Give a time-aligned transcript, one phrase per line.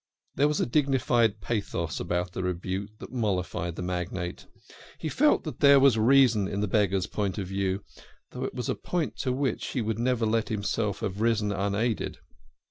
[0.33, 4.47] There was a dignified pathos about the rebuke that mollified the magnate.
[4.97, 7.83] He felt that there was reason in the beggar's point of view
[8.31, 12.17] though it was a point to which he would never himself have risen, unaided.